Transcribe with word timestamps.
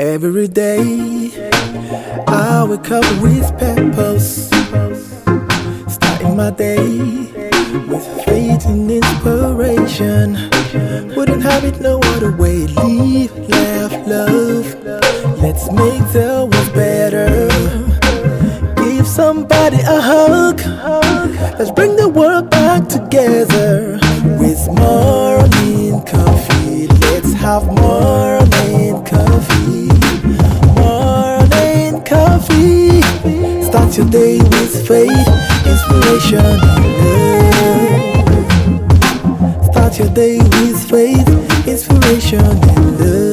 Every 0.00 0.48
day 0.48 1.30
I 2.26 2.64
wake 2.64 2.90
up 2.90 3.04
with 3.20 3.46
purpose, 3.58 4.48
starting 5.92 6.36
my 6.38 6.48
day 6.48 6.88
with 7.86 8.06
faith 8.24 8.64
and 8.64 8.90
inspiration. 8.90 10.38
Wouldn't 11.14 11.42
have 11.42 11.64
it 11.64 11.82
no 11.82 12.00
other 12.14 12.34
way. 12.34 12.66
Leave, 12.66 13.30
laugh, 13.50 13.92
love. 14.06 14.74
Let's 15.42 15.70
make 15.70 16.02
the 16.14 16.48
world 16.50 16.74
better. 16.74 17.48
Give 18.82 19.06
somebody 19.06 19.80
a 19.80 20.00
hug. 20.00 20.60
Let's 21.58 21.72
bring 21.72 21.96
the 21.96 22.08
world 22.08 22.48
back 22.48 22.88
together 22.88 23.98
with 24.40 24.66
morning 24.66 26.02
coffee. 26.06 26.86
Let's 26.86 27.34
have 27.34 27.66
morning 27.66 29.04
coffee. 29.04 29.59
Start 34.00 34.14
your 34.14 34.22
day 34.22 34.38
with 34.38 34.88
faith, 34.88 35.28
inspiration, 35.66 36.38
and 36.40 36.84
love. 38.72 39.64
Start 39.66 39.98
your 39.98 40.08
day 40.14 40.38
with 40.38 40.88
faith, 40.88 41.28
inspiration, 41.68 42.40
and 42.40 42.98
love. 42.98 43.29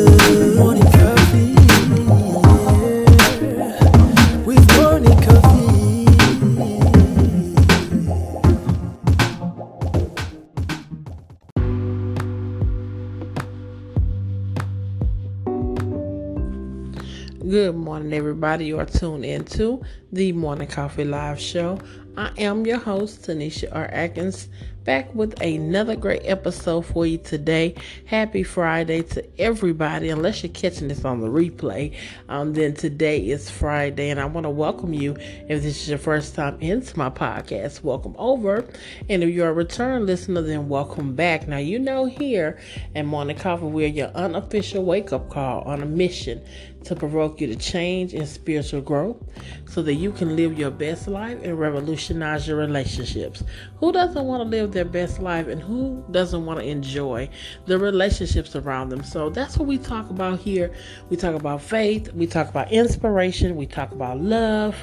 Morning, 17.98 18.14
everybody. 18.14 18.66
You 18.66 18.78
are 18.78 18.86
tuned 18.86 19.26
into 19.26 19.82
the 20.12 20.32
Morning 20.32 20.68
Coffee 20.68 21.04
Live 21.04 21.40
Show. 21.40 21.80
I 22.18 22.32
am 22.40 22.66
your 22.66 22.80
host, 22.80 23.28
Tanisha 23.28 23.70
R. 23.72 23.86
Atkins, 23.92 24.48
back 24.86 25.14
with 25.14 25.40
another 25.40 25.96
great 25.96 26.24
episode 26.26 26.84
for 26.84 27.06
you 27.06 27.20
today. 27.20 27.76
Happy 28.06 28.42
Friday 28.42 29.04
to 29.04 29.24
everybody. 29.40 30.10
Unless 30.10 30.42
you're 30.42 30.52
catching 30.52 30.88
this 30.88 31.06
on 31.06 31.22
the 31.22 31.28
replay, 31.28 31.96
um, 32.28 32.54
then 32.54 32.74
today 32.74 33.20
is 33.20 33.52
Friday, 33.52 34.10
and 34.10 34.20
I 34.20 34.26
want 34.26 34.46
to 34.46 34.50
welcome 34.50 34.96
you. 34.96 35.12
If 35.48 35.62
this 35.62 35.84
is 35.84 35.90
your 35.90 36.00
first 36.00 36.34
time 36.34 36.58
into 36.60 36.98
my 36.98 37.12
podcast, 37.12 37.84
welcome 37.84 38.16
over. 38.18 38.66
And 39.10 39.22
if 39.22 39.30
you're 39.30 39.50
a 39.50 39.54
return 39.54 40.08
listener, 40.08 40.42
then 40.42 40.70
welcome 40.70 41.14
back. 41.14 41.48
Now, 41.48 41.58
you 41.58 41.78
know, 41.78 42.06
here 42.06 42.58
at 42.96 43.06
Morning 43.06 43.38
Coffee, 43.38 43.66
we're 43.66 43.90
your 43.90 44.10
unofficial 44.16 44.84
wake 44.84 45.14
up 45.14 45.30
call 45.30 45.62
on 45.62 45.84
a 45.84 45.86
mission 45.86 46.42
to 46.88 46.96
provoke 46.96 47.42
you 47.42 47.48
to 47.48 47.56
change 47.56 48.14
and 48.14 48.28
spiritual 48.28 48.82
growth 48.82 49.18
so 49.66 49.82
that 49.82 49.96
you 49.96 50.12
can 50.12 50.36
live 50.36 50.58
your 50.58 50.72
best 50.72 51.08
life 51.08 51.38
and 51.44 51.60
revolutionize 52.08 52.48
your 52.48 52.58
relationships. 52.58 53.44
Who 53.80 53.92
doesn't 53.92 54.26
want 54.26 54.44
to 54.44 54.50
live 54.50 54.72
their 54.72 54.86
best 54.86 55.20
life 55.20 55.48
and 55.48 55.62
who 55.62 56.04
doesn't 56.12 56.46
want 56.46 56.60
to 56.60 56.66
enjoy 56.66 57.30
the 57.66 57.78
relationships 57.78 58.56
around 58.56 58.90
them? 58.90 59.04
So 59.04 59.30
that's 59.30 59.58
what 59.58 59.68
we 59.68 59.78
talk 59.78 60.10
about 60.10 60.40
here. 60.40 60.72
We 61.10 61.18
talk 61.18 61.36
about 61.36 61.62
faith, 61.62 62.14
we 62.14 62.28
talk 62.28 62.50
about 62.50 62.72
inspiration, 62.72 63.56
we 63.56 63.66
talk 63.66 63.92
about 63.92 64.20
love. 64.20 64.76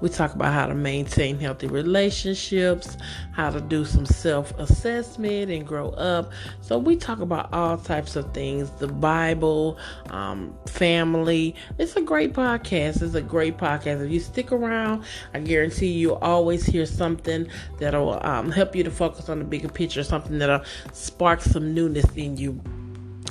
We 0.00 0.08
talk 0.08 0.34
about 0.34 0.52
how 0.52 0.66
to 0.66 0.74
maintain 0.74 1.38
healthy 1.38 1.66
relationships, 1.66 2.96
how 3.32 3.50
to 3.50 3.60
do 3.60 3.84
some 3.84 4.06
self 4.06 4.56
assessment 4.58 5.50
and 5.50 5.66
grow 5.66 5.90
up. 5.90 6.30
So, 6.60 6.78
we 6.78 6.96
talk 6.96 7.20
about 7.20 7.52
all 7.52 7.76
types 7.76 8.16
of 8.16 8.32
things 8.32 8.70
the 8.72 8.88
Bible, 8.88 9.78
um, 10.10 10.54
family. 10.66 11.54
It's 11.78 11.96
a 11.96 12.02
great 12.02 12.32
podcast. 12.32 13.02
It's 13.02 13.14
a 13.14 13.22
great 13.22 13.56
podcast. 13.56 14.04
If 14.04 14.10
you 14.10 14.20
stick 14.20 14.52
around, 14.52 15.04
I 15.34 15.40
guarantee 15.40 15.92
you'll 15.92 16.16
always 16.16 16.64
hear 16.64 16.86
something 16.86 17.48
that'll 17.78 18.24
um, 18.26 18.50
help 18.50 18.76
you 18.76 18.84
to 18.84 18.90
focus 18.90 19.28
on 19.28 19.38
the 19.38 19.44
bigger 19.44 19.68
picture, 19.68 20.02
something 20.02 20.38
that'll 20.38 20.64
spark 20.92 21.40
some 21.40 21.74
newness 21.74 22.06
in 22.16 22.36
you. 22.36 22.60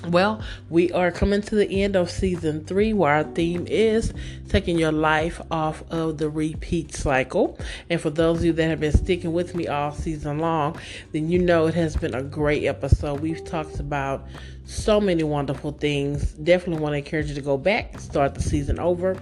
Well, 0.10 0.42
we 0.70 0.92
are 0.92 1.12
coming 1.12 1.42
to 1.42 1.56
the 1.56 1.84
end 1.84 1.96
of 1.96 2.12
season 2.12 2.64
three, 2.66 2.94
where 2.94 3.14
our 3.14 3.24
theme 3.24 3.66
is 3.68 4.14
taking 4.50 4.78
your 4.78 4.92
life 4.92 5.42
off 5.50 5.84
of 5.90 6.20
the 6.20 6.30
repeat 6.30 6.94
cycle. 6.94 7.58
And 7.90 8.00
for 8.00 8.12
those 8.12 8.40
of 8.40 8.46
you 8.46 8.54
that 8.54 8.68
have 8.68 8.80
been 8.80 8.96
sticking 8.96 9.34
with 9.34 9.56
me 9.56 9.68
all 9.68 9.92
season 9.92 10.38
long, 10.38 10.78
then 11.12 11.32
you 11.32 11.40
know 11.40 11.66
it 11.66 11.74
has 11.74 11.96
been 11.96 12.14
a 12.14 12.22
great 12.22 12.66
episode. 12.66 13.20
We've 13.20 13.44
talked 13.44 13.80
about 13.80 14.28
so 14.66 15.02
many 15.02 15.24
wonderful 15.24 15.72
things. 15.72 16.34
Definitely 16.34 16.84
want 16.84 16.94
to 16.94 16.98
encourage 16.98 17.30
you 17.30 17.36
to 17.36 17.42
go 17.42 17.58
back, 17.58 18.00
start 18.00 18.36
the 18.36 18.44
season 18.44 18.80
over. 18.80 19.18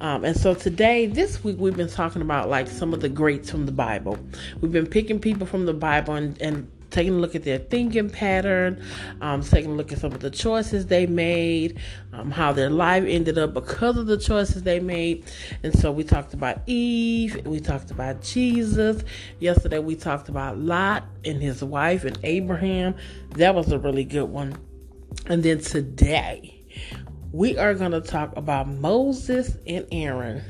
Um, 0.00 0.24
and 0.24 0.36
so 0.36 0.54
today, 0.54 1.06
this 1.06 1.42
week, 1.42 1.56
we've 1.58 1.76
been 1.76 1.88
talking 1.88 2.22
about 2.22 2.48
like 2.48 2.68
some 2.68 2.94
of 2.94 3.00
the 3.00 3.08
greats 3.08 3.50
from 3.50 3.66
the 3.66 3.72
Bible. 3.72 4.18
We've 4.60 4.72
been 4.72 4.86
picking 4.86 5.18
people 5.18 5.46
from 5.46 5.66
the 5.66 5.74
Bible 5.74 6.14
and, 6.14 6.40
and 6.40 6.70
taking 6.92 7.14
a 7.14 7.16
look 7.16 7.34
at 7.34 7.42
their 7.42 7.58
thinking 7.58 8.10
pattern, 8.10 8.82
um, 9.20 9.42
taking 9.42 9.72
a 9.72 9.74
look 9.74 9.90
at 9.92 9.98
some 9.98 10.12
of 10.12 10.20
the 10.20 10.30
choices 10.30 10.86
they 10.86 11.06
made, 11.06 11.78
um, 12.12 12.30
how 12.30 12.52
their 12.52 12.70
life 12.70 13.04
ended 13.06 13.38
up 13.38 13.54
because 13.54 13.96
of 13.96 14.06
the 14.06 14.18
choices 14.18 14.62
they 14.62 14.78
made. 14.78 15.24
And 15.62 15.76
so 15.76 15.90
we 15.90 16.04
talked 16.04 16.34
about 16.34 16.60
Eve, 16.66 17.44
we 17.46 17.58
talked 17.58 17.90
about 17.90 18.22
Jesus. 18.22 19.02
Yesterday 19.40 19.78
we 19.78 19.96
talked 19.96 20.28
about 20.28 20.58
Lot 20.58 21.04
and 21.24 21.42
his 21.42 21.64
wife 21.64 22.04
and 22.04 22.18
Abraham. 22.22 22.94
That 23.30 23.54
was 23.54 23.72
a 23.72 23.78
really 23.78 24.04
good 24.04 24.28
one. 24.28 24.56
And 25.26 25.42
then 25.42 25.58
today 25.58 26.62
we 27.32 27.56
are 27.58 27.74
going 27.74 27.92
to 27.92 28.00
talk 28.00 28.36
about 28.36 28.68
Moses 28.68 29.56
and 29.66 29.86
Aaron. 29.90 30.42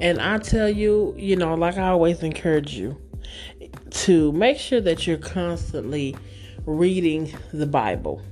And 0.00 0.20
I 0.20 0.38
tell 0.38 0.68
you, 0.68 1.14
you 1.16 1.36
know, 1.36 1.54
like 1.54 1.76
I 1.76 1.88
always 1.88 2.22
encourage 2.22 2.74
you, 2.74 3.00
to 3.90 4.32
make 4.32 4.58
sure 4.58 4.80
that 4.80 5.06
you're 5.06 5.16
constantly 5.16 6.16
reading 6.66 7.32
the 7.52 7.66
Bible. 7.66 8.22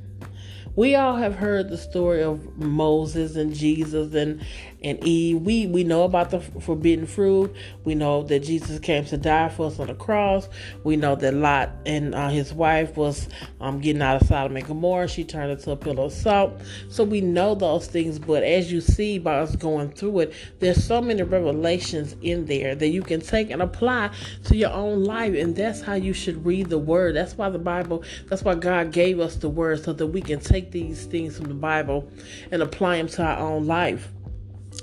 We 0.75 0.95
all 0.95 1.17
have 1.17 1.35
heard 1.35 1.69
the 1.69 1.77
story 1.77 2.23
of 2.23 2.57
Moses 2.57 3.37
and 3.37 3.55
Jesus 3.55 4.15
and 4.15 4.45
and 4.85 5.03
Eve. 5.05 5.41
We 5.41 5.67
we 5.67 5.85
know 5.85 6.05
about 6.05 6.31
the 6.31 6.41
forbidden 6.41 7.07
fruit. 7.07 7.55
We 7.85 7.95
know 7.95 8.23
that 8.25 8.41
Jesus 8.41 8.79
came 8.79 9.05
to 9.07 9.17
die 9.17 9.49
for 9.49 9.67
us 9.67 9.79
on 9.79 9.89
the 9.89 9.95
cross. 9.95 10.49
We 10.85 10.97
know 10.97 11.15
that 11.17 11.35
Lot 11.35 11.71
and 11.87 12.15
uh, 12.15 12.29
his 12.29 12.53
wife 12.53 12.97
was 12.97 13.29
um, 13.61 13.81
getting 13.81 14.03
out 14.03 14.21
of 14.21 14.29
Sodom 14.29 14.57
and 14.57 14.67
Gomorrah. 14.67 15.09
She 15.09 15.25
turned 15.25 15.51
into 15.51 15.71
a 15.71 15.77
pillar 15.77 16.05
of 16.05 16.13
salt. 16.13 16.61
So 16.89 17.05
we 17.05 17.21
know 17.21 17.55
those 17.55 17.87
things. 17.87 18.19
But 18.19 18.43
as 18.43 18.73
you 18.73 18.81
see 18.81 19.19
by 19.19 19.39
us 19.39 19.57
going 19.57 19.91
through 19.91 20.21
it, 20.21 20.35
there's 20.61 20.83
so 20.83 21.01
many 21.01 21.23
revelations 21.23 22.17
in 22.23 22.47
there 22.47 22.75
that 22.75 22.89
you 22.89 23.03
can 23.03 23.21
take 23.21 23.51
and 23.51 23.63
apply 23.63 24.11
to 24.45 24.57
your 24.57 24.73
own 24.73 25.05
life. 25.05 25.35
And 25.35 25.55
that's 25.55 25.81
how 25.81 25.95
you 25.95 26.13
should 26.13 26.45
read 26.45 26.69
the 26.69 26.79
Word. 26.79 27.17
That's 27.17 27.37
why 27.37 27.51
the 27.51 27.59
Bible. 27.59 28.03
That's 28.29 28.43
why 28.43 28.55
God 28.55 28.93
gave 28.93 29.21
us 29.21 29.37
the 29.37 29.49
Word 29.49 29.85
so 29.85 29.93
that 29.93 30.07
we 30.07 30.21
can 30.21 30.41
take 30.41 30.71
these 30.71 31.07
things 31.07 31.37
from 31.37 31.47
the 31.47 31.55
Bible 31.55 32.09
and 32.51 32.63
apply 32.63 32.99
them 32.99 33.09
to 33.09 33.23
our 33.23 33.39
own 33.39 33.67
life. 33.67 34.09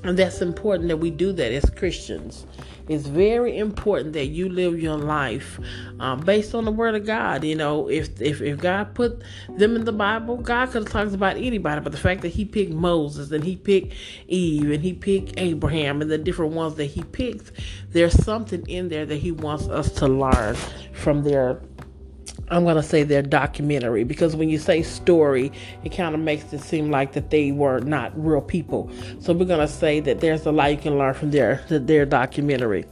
And 0.04 0.18
that's 0.18 0.42
important 0.42 0.88
that 0.90 0.98
we 0.98 1.12
do 1.12 1.34
that 1.34 1.52
as 1.52 1.70
Christians. 1.70 2.46
It's 2.88 3.06
very 3.06 3.56
important 3.58 4.14
that 4.14 4.28
you 4.28 4.50
live 4.50 4.82
your 4.82 4.98
life 4.98 5.60
um, 6.00 6.22
based 6.22 6.56
on 6.56 6.66
the 6.66 6.72
Word 6.72 6.96
of 6.96 7.06
God. 7.06 7.44
You 7.44 7.56
know, 7.56 7.88
if, 7.88 8.20
if 8.20 8.42
if 8.42 8.58
God 8.58 8.96
put 8.96 9.22
them 9.48 9.76
in 9.76 9.86
the 9.86 9.92
Bible, 9.92 10.38
God 10.38 10.72
could 10.72 10.84
have 10.84 10.92
talked 10.92 11.14
about 11.14 11.38
anybody, 11.38 11.82
but 11.82 11.92
the 11.92 12.00
fact 12.00 12.22
that 12.22 12.30
He 12.30 12.46
picked 12.46 12.72
Moses 12.72 13.32
and 13.32 13.44
He 13.44 13.56
picked 13.58 13.94
Eve 14.28 14.72
and 14.72 14.82
He 14.82 14.94
picked 14.94 15.40
Abraham 15.40 16.02
and 16.02 16.10
the 16.10 16.18
different 16.18 16.54
ones 16.54 16.76
that 16.76 16.86
He 16.86 17.04
picked, 17.04 17.52
there's 17.92 18.24
something 18.24 18.68
in 18.68 18.90
there 18.90 19.06
that 19.06 19.18
He 19.18 19.32
wants 19.32 19.68
us 19.68 19.92
to 19.94 20.08
learn 20.08 20.56
from 20.94 21.24
their 21.24 21.62
I'm 22.48 22.64
going 22.64 22.76
to 22.76 22.84
say 22.84 23.04
their 23.04 23.22
documentary 23.22 24.04
because 24.04 24.36
when 24.36 24.50
you 24.50 24.58
say 24.58 24.82
story, 24.82 25.52
it 25.84 25.90
kind 25.90 26.16
of 26.16 26.22
makes 26.22 26.52
it 26.54 26.62
seem 26.62 26.90
like 26.90 27.14
that 27.14 27.30
they 27.30 27.52
were 27.52 27.80
not 27.82 28.12
real 28.16 28.42
people. 28.42 28.90
So 29.20 29.34
we're 29.34 29.46
going 29.46 29.60
to 29.60 29.68
say 29.68 30.00
that 30.02 30.20
there's 30.20 30.46
a 30.46 30.52
lot 30.52 30.72
you 30.72 30.78
can 30.78 30.98
learn 30.98 31.14
from 31.14 31.32
their 31.32 31.64
their 31.70 32.06
documentary. 32.06 32.86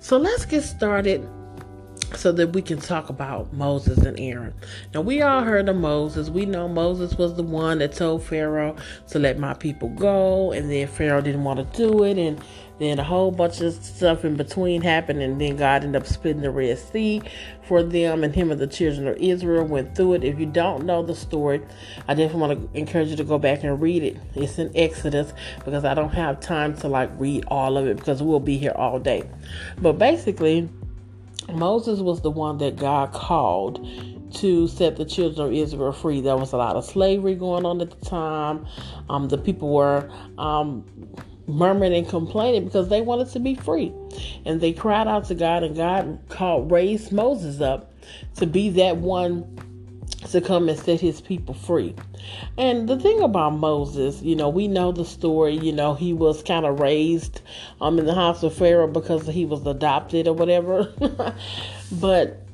So 0.00 0.16
let's 0.16 0.44
get 0.44 0.62
started 0.62 1.26
so 2.14 2.32
that 2.32 2.52
we 2.52 2.62
can 2.62 2.78
talk 2.78 3.08
about 3.08 3.52
Moses 3.52 3.98
and 3.98 4.18
Aaron. 4.18 4.54
Now, 4.94 5.02
we 5.02 5.20
all 5.22 5.42
heard 5.42 5.68
of 5.68 5.76
Moses. 5.76 6.30
We 6.30 6.46
know 6.46 6.68
Moses 6.68 7.16
was 7.18 7.34
the 7.34 7.42
one 7.42 7.78
that 7.78 7.92
told 7.92 8.22
Pharaoh 8.22 8.76
to 9.08 9.18
let 9.18 9.38
my 9.38 9.54
people 9.54 9.90
go, 9.90 10.52
and 10.52 10.70
then 10.70 10.88
Pharaoh 10.88 11.20
didn't 11.20 11.44
want 11.44 11.58
to 11.58 11.76
do 11.76 12.04
it, 12.04 12.16
and 12.16 12.42
then 12.78 12.98
a 12.98 13.04
whole 13.04 13.30
bunch 13.30 13.60
of 13.60 13.74
stuff 13.74 14.24
in 14.24 14.36
between 14.36 14.82
happened, 14.82 15.20
and 15.20 15.40
then 15.40 15.56
God 15.56 15.84
ended 15.84 16.00
up 16.00 16.06
splitting 16.08 16.42
the 16.42 16.50
Red 16.50 16.78
Sea 16.78 17.22
for 17.62 17.82
them, 17.82 18.24
and 18.24 18.34
him 18.34 18.50
and 18.50 18.60
the 18.60 18.66
children 18.66 19.08
of 19.08 19.16
Israel 19.16 19.64
went 19.64 19.94
through 19.94 20.14
it. 20.14 20.24
If 20.24 20.38
you 20.38 20.46
don't 20.46 20.84
know 20.84 21.02
the 21.02 21.14
story, 21.14 21.60
I 22.06 22.14
definitely 22.14 22.40
want 22.40 22.72
to 22.72 22.78
encourage 22.78 23.08
you 23.08 23.16
to 23.16 23.24
go 23.24 23.38
back 23.38 23.64
and 23.64 23.80
read 23.80 24.02
it. 24.02 24.16
It's 24.34 24.58
in 24.58 24.70
Exodus 24.76 25.32
because 25.64 25.84
I 25.84 25.94
don't 25.94 26.14
have 26.14 26.40
time 26.40 26.76
to 26.78 26.88
like 26.88 27.10
read 27.18 27.44
all 27.48 27.76
of 27.76 27.86
it 27.86 27.96
because 27.96 28.22
we'll 28.22 28.40
be 28.40 28.58
here 28.58 28.72
all 28.76 28.98
day. 28.98 29.28
But 29.80 29.98
basically, 29.98 30.68
Moses 31.52 32.00
was 32.00 32.20
the 32.20 32.30
one 32.30 32.58
that 32.58 32.76
God 32.76 33.12
called 33.12 33.86
to 34.34 34.68
set 34.68 34.96
the 34.96 35.04
children 35.04 35.48
of 35.48 35.52
Israel 35.52 35.92
free. 35.92 36.20
There 36.20 36.36
was 36.36 36.52
a 36.52 36.56
lot 36.56 36.76
of 36.76 36.84
slavery 36.84 37.34
going 37.34 37.64
on 37.64 37.80
at 37.80 37.90
the 37.90 38.06
time. 38.06 38.66
Um, 39.08 39.28
the 39.28 39.38
people 39.38 39.72
were 39.72 40.10
um, 40.36 40.84
murmuring 41.48 41.94
and 41.94 42.08
complaining 42.08 42.64
because 42.64 42.88
they 42.88 43.00
wanted 43.00 43.28
to 43.30 43.40
be 43.40 43.54
free. 43.54 43.92
And 44.44 44.60
they 44.60 44.72
cried 44.72 45.08
out 45.08 45.24
to 45.26 45.34
God, 45.34 45.62
and 45.62 45.74
God 45.74 46.20
called, 46.28 46.70
raised 46.70 47.12
Moses 47.12 47.60
up 47.60 47.92
to 48.36 48.46
be 48.46 48.70
that 48.70 48.98
one 48.98 49.58
to 50.30 50.40
come 50.40 50.68
and 50.68 50.78
set 50.78 51.00
his 51.00 51.20
people 51.20 51.54
free. 51.54 51.94
And 52.56 52.88
the 52.88 52.98
thing 52.98 53.20
about 53.20 53.54
Moses, 53.54 54.20
you 54.20 54.36
know, 54.36 54.48
we 54.48 54.68
know 54.68 54.92
the 54.92 55.04
story, 55.04 55.56
you 55.56 55.72
know, 55.72 55.94
he 55.94 56.12
was 56.12 56.42
kind 56.42 56.66
of 56.66 56.80
raised 56.80 57.40
um 57.80 57.98
in 57.98 58.06
the 58.06 58.14
house 58.14 58.42
of 58.42 58.54
Pharaoh 58.54 58.88
because 58.88 59.26
he 59.26 59.46
was 59.46 59.66
adopted 59.66 60.28
or 60.28 60.34
whatever. 60.34 60.92
but 61.92 62.47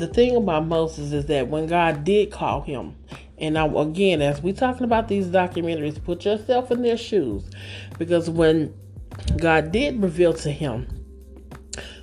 the 0.00 0.06
thing 0.06 0.36
about 0.36 0.66
Moses 0.66 1.12
is 1.12 1.26
that 1.26 1.48
when 1.48 1.66
God 1.66 2.04
did 2.04 2.30
call 2.30 2.62
him, 2.62 2.96
and 3.38 3.54
now 3.54 3.78
again, 3.78 4.22
as 4.22 4.40
we're 4.40 4.54
talking 4.54 4.84
about 4.84 5.08
these 5.08 5.26
documentaries, 5.26 6.02
put 6.02 6.24
yourself 6.24 6.70
in 6.70 6.82
their 6.82 6.96
shoes. 6.96 7.50
Because 7.98 8.30
when 8.30 8.74
God 9.38 9.72
did 9.72 10.02
reveal 10.02 10.32
to 10.34 10.50
him 10.50 10.86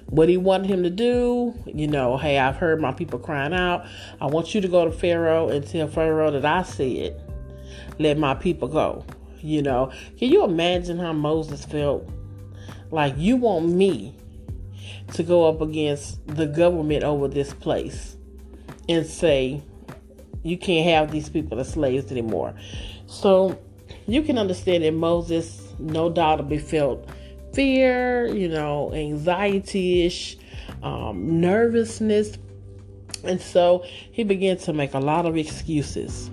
what 0.08 0.28
he 0.28 0.38
wanted 0.38 0.70
him 0.70 0.84
to 0.84 0.90
do, 0.90 1.54
you 1.66 1.88
know, 1.88 2.18
hey, 2.18 2.40
I've 2.40 2.56
heard 2.56 2.82
my 2.82 2.92
people 2.92 3.20
crying 3.20 3.54
out. 3.54 3.86
I 4.20 4.26
want 4.26 4.54
you 4.54 4.62
to 4.62 4.68
go 4.68 4.86
to 4.86 4.92
Pharaoh 4.92 5.50
and 5.50 5.66
tell 5.66 5.88
Pharaoh 5.88 6.32
that 6.32 6.46
I 6.46 6.64
said, 6.64 6.88
it 6.88 7.22
let 8.00 8.18
my 8.18 8.34
people 8.34 8.68
go. 8.68 9.06
You 9.42 9.62
know, 9.62 9.92
can 10.18 10.30
you 10.30 10.44
imagine 10.44 11.00
how 11.00 11.14
Moses 11.14 11.64
felt? 11.64 12.10
Like, 12.92 13.14
you 13.18 13.38
want 13.38 13.70
me 13.70 14.16
to 15.14 15.24
go 15.24 15.48
up 15.48 15.62
against 15.62 16.26
the 16.28 16.46
government 16.46 17.04
over 17.04 17.28
this 17.28 17.54
place 17.54 18.18
and 18.88 19.06
say, 19.06 19.62
you 20.44 20.58
can't 20.58 20.88
have 20.90 21.12
these 21.12 21.30
people 21.30 21.60
as 21.60 21.74
slaves 21.74 22.12
anymore. 22.12 22.54
So 23.08 23.60
you 24.08 24.22
can 24.22 24.38
understand 24.38 24.84
that 24.84 24.94
Moses, 24.94 25.74
no 25.80 26.10
doubt, 26.10 26.48
be 26.50 26.58
felt 26.58 27.08
fear, 27.54 28.28
you 28.28 28.48
know, 28.48 28.94
anxiety 28.94 30.06
ish, 30.06 30.38
um, 30.84 31.42
nervousness. 31.42 32.38
And 33.24 33.42
so 33.42 33.84
he 34.12 34.24
began 34.24 34.58
to 34.60 34.74
make 34.74 34.94
a 34.94 35.00
lot 35.00 35.26
of 35.26 35.36
excuses. 35.36 36.30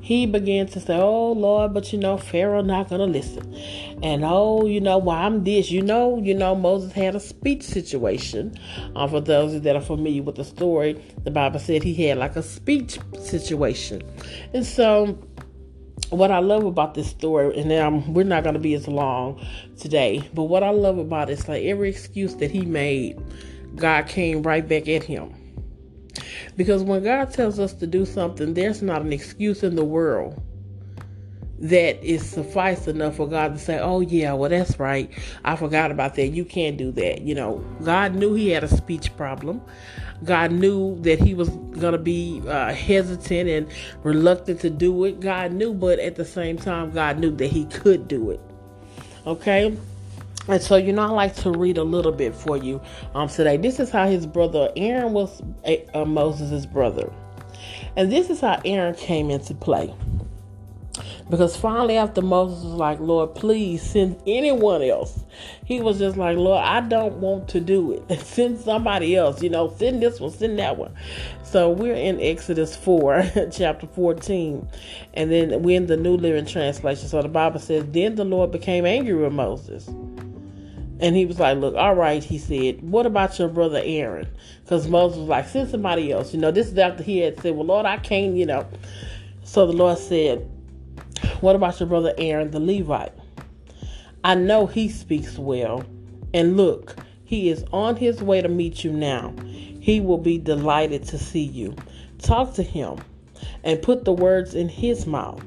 He 0.00 0.26
began 0.26 0.66
to 0.68 0.80
say, 0.80 0.96
Oh 0.96 1.32
Lord, 1.32 1.74
but 1.74 1.92
you 1.92 1.98
know, 1.98 2.16
Pharaoh 2.16 2.62
not 2.62 2.88
gonna 2.88 3.06
listen. 3.06 3.54
And 4.02 4.24
oh, 4.24 4.64
you 4.66 4.80
know, 4.80 4.98
why 4.98 5.16
well, 5.16 5.26
I'm 5.26 5.44
this. 5.44 5.70
You 5.70 5.82
know, 5.82 6.18
you 6.18 6.34
know, 6.34 6.54
Moses 6.54 6.92
had 6.92 7.16
a 7.16 7.20
speech 7.20 7.62
situation. 7.62 8.58
Um, 8.94 9.10
for 9.10 9.20
those 9.20 9.60
that 9.60 9.74
are 9.74 9.82
familiar 9.82 10.22
with 10.22 10.36
the 10.36 10.44
story, 10.44 11.02
the 11.24 11.30
Bible 11.30 11.58
said 11.58 11.82
he 11.82 11.94
had 12.06 12.18
like 12.18 12.36
a 12.36 12.42
speech 12.42 12.98
situation. 13.18 14.02
And 14.54 14.64
so 14.64 15.18
what 16.10 16.30
I 16.30 16.38
love 16.38 16.64
about 16.64 16.94
this 16.94 17.08
story, 17.08 17.58
and 17.58 17.68
now 17.68 17.90
we're 18.08 18.24
not 18.24 18.44
going 18.44 18.54
to 18.54 18.60
be 18.60 18.74
as 18.74 18.86
long 18.86 19.44
today, 19.78 20.28
but 20.32 20.44
what 20.44 20.62
I 20.62 20.70
love 20.70 20.98
about 20.98 21.28
it 21.28 21.34
is 21.34 21.48
like 21.48 21.64
every 21.64 21.90
excuse 21.90 22.36
that 22.36 22.50
he 22.50 22.62
made, 22.62 23.18
God 23.74 24.06
came 24.06 24.42
right 24.42 24.66
back 24.66 24.88
at 24.88 25.02
him. 25.02 25.34
Because 26.56 26.82
when 26.82 27.04
God 27.04 27.32
tells 27.32 27.58
us 27.58 27.72
to 27.74 27.86
do 27.86 28.04
something, 28.04 28.54
there's 28.54 28.82
not 28.82 29.02
an 29.02 29.12
excuse 29.12 29.62
in 29.62 29.76
the 29.76 29.84
world 29.84 30.40
that 31.60 32.02
is 32.04 32.28
suffice 32.28 32.86
enough 32.86 33.16
for 33.16 33.28
God 33.28 33.54
to 33.54 33.58
say, 33.58 33.78
"Oh 33.78 34.00
yeah, 34.00 34.32
well 34.32 34.50
that's 34.50 34.78
right. 34.78 35.10
I 35.44 35.56
forgot 35.56 35.90
about 35.90 36.14
that. 36.16 36.28
You 36.28 36.44
can't 36.44 36.76
do 36.76 36.92
that." 36.92 37.22
You 37.22 37.34
know, 37.34 37.64
God 37.82 38.14
knew 38.14 38.34
he 38.34 38.50
had 38.50 38.64
a 38.64 38.68
speech 38.68 39.16
problem. 39.16 39.60
God 40.24 40.52
knew 40.52 40.98
that 41.02 41.20
he 41.20 41.34
was 41.34 41.48
going 41.48 41.92
to 41.92 41.98
be 41.98 42.42
uh, 42.46 42.72
hesitant 42.72 43.48
and 43.48 43.68
reluctant 44.02 44.60
to 44.60 44.70
do 44.70 45.04
it. 45.04 45.20
God 45.20 45.52
knew, 45.52 45.72
but 45.72 45.98
at 46.00 46.16
the 46.16 46.24
same 46.24 46.56
time, 46.56 46.90
God 46.90 47.18
knew 47.18 47.30
that 47.36 47.46
he 47.46 47.66
could 47.66 48.08
do 48.08 48.30
it. 48.30 48.40
Okay? 49.26 49.76
And 50.48 50.62
so, 50.62 50.76
you 50.76 50.92
know, 50.92 51.02
I 51.02 51.10
like 51.10 51.36
to 51.36 51.50
read 51.50 51.76
a 51.76 51.84
little 51.84 52.10
bit 52.10 52.34
for 52.34 52.56
you 52.56 52.80
um, 53.14 53.28
today. 53.28 53.58
This 53.58 53.78
is 53.78 53.90
how 53.90 54.08
his 54.08 54.26
brother 54.26 54.70
Aaron 54.76 55.12
was 55.12 55.42
uh, 55.94 56.04
Moses' 56.04 56.64
brother. 56.66 57.12
And 57.96 58.10
this 58.10 58.30
is 58.30 58.40
how 58.40 58.60
Aaron 58.64 58.94
came 58.94 59.30
into 59.30 59.54
play. 59.54 59.94
Because 61.30 61.56
finally, 61.56 61.96
after 61.96 62.22
Moses 62.22 62.64
was 62.64 62.74
like, 62.74 63.00
Lord, 63.00 63.34
please 63.34 63.82
send 63.82 64.20
anyone 64.26 64.82
else, 64.82 65.24
he 65.64 65.80
was 65.80 65.98
just 65.98 66.16
like, 66.16 66.36
Lord, 66.36 66.64
I 66.64 66.80
don't 66.80 67.14
want 67.14 67.48
to 67.48 67.60
do 67.60 67.92
it. 67.92 68.20
send 68.24 68.58
somebody 68.58 69.16
else, 69.16 69.42
you 69.42 69.50
know, 69.50 69.74
send 69.76 70.02
this 70.02 70.20
one, 70.20 70.30
send 70.30 70.58
that 70.58 70.76
one. 70.76 70.94
So 71.42 71.70
we're 71.70 71.94
in 71.94 72.20
Exodus 72.20 72.76
4, 72.76 73.30
chapter 73.52 73.86
14. 73.86 74.68
And 75.14 75.32
then 75.32 75.62
we're 75.62 75.76
in 75.76 75.86
the 75.86 75.96
New 75.96 76.16
Living 76.16 76.46
Translation. 76.46 77.08
So 77.08 77.22
the 77.22 77.28
Bible 77.28 77.60
says, 77.60 77.84
Then 77.88 78.16
the 78.16 78.24
Lord 78.24 78.50
became 78.50 78.84
angry 78.84 79.14
with 79.14 79.32
Moses. 79.32 79.88
And 81.00 81.14
he 81.14 81.26
was 81.26 81.38
like, 81.38 81.58
Look, 81.58 81.74
all 81.74 81.94
right, 81.94 82.22
he 82.22 82.38
said, 82.38 82.82
What 82.82 83.06
about 83.06 83.38
your 83.38 83.48
brother 83.48 83.80
Aaron? 83.84 84.28
Because 84.62 84.88
Moses 84.88 85.18
was 85.18 85.28
like, 85.28 85.48
Send 85.48 85.70
somebody 85.70 86.12
else. 86.12 86.34
You 86.34 86.40
know, 86.40 86.50
this 86.50 86.68
is 86.68 86.78
after 86.78 87.02
he 87.02 87.18
had 87.18 87.40
said, 87.40 87.54
Well, 87.54 87.66
Lord, 87.66 87.86
I 87.86 87.98
can't, 87.98 88.36
you 88.36 88.46
know. 88.46 88.66
So 89.44 89.66
the 89.66 89.72
Lord 89.72 89.98
said, 89.98 90.46
what 91.40 91.56
about 91.56 91.80
your 91.80 91.88
brother 91.88 92.14
Aaron 92.18 92.50
the 92.50 92.60
Levite? 92.60 93.12
I 94.24 94.34
know 94.34 94.66
he 94.66 94.88
speaks 94.88 95.38
well. 95.38 95.84
And 96.34 96.56
look, 96.56 96.96
he 97.24 97.48
is 97.48 97.64
on 97.72 97.96
his 97.96 98.22
way 98.22 98.42
to 98.42 98.48
meet 98.48 98.84
you 98.84 98.92
now. 98.92 99.34
He 99.80 100.00
will 100.00 100.18
be 100.18 100.38
delighted 100.38 101.04
to 101.04 101.18
see 101.18 101.44
you. 101.44 101.74
Talk 102.18 102.54
to 102.54 102.62
him 102.62 102.98
and 103.64 103.80
put 103.80 104.04
the 104.04 104.12
words 104.12 104.54
in 104.54 104.68
his 104.68 105.06
mouth. 105.06 105.42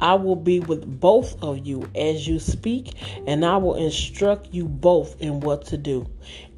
I 0.00 0.14
will 0.14 0.36
be 0.36 0.60
with 0.60 1.00
both 1.00 1.42
of 1.42 1.66
you 1.66 1.88
as 1.94 2.26
you 2.26 2.38
speak, 2.38 2.94
and 3.26 3.44
I 3.44 3.56
will 3.56 3.74
instruct 3.76 4.48
you 4.52 4.66
both 4.66 5.20
in 5.20 5.40
what 5.40 5.66
to 5.66 5.76
do. 5.76 6.06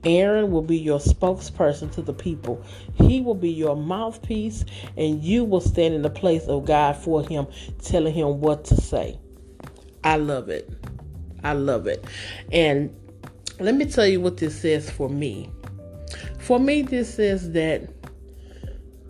Aaron 0.05 0.51
will 0.51 0.63
be 0.63 0.79
your 0.79 0.99
spokesperson 0.99 1.93
to 1.95 2.03
the 2.03 2.13
people. 2.13 2.63
He 2.95 3.21
will 3.21 3.35
be 3.35 3.51
your 3.51 3.77
mouthpiece, 3.77 4.65
and 4.97 5.23
you 5.23 5.45
will 5.45 5.61
stand 5.61 5.95
in 5.95 6.03
the 6.03 6.11
place 6.11 6.45
of 6.47 6.65
God 6.65 6.97
for 6.97 7.27
him, 7.27 7.47
telling 7.83 8.15
him 8.15 8.41
what 8.41 8.65
to 8.67 8.77
say. 8.77 9.19
I 10.03 10.17
love 10.17 10.49
it. 10.49 10.71
I 11.43 11.53
love 11.53 11.87
it. 11.87 12.05
And 12.53 12.95
let 13.61 13.75
me 13.75 13.87
tell 13.87 14.07
you 14.07 14.21
what 14.21 14.37
this 14.39 14.61
says 14.61 14.91
for 14.91 15.09
me. 15.09 15.51
For 16.39 16.59
me, 16.59 16.83
this 16.83 17.15
says 17.15 17.53
that 17.53 17.89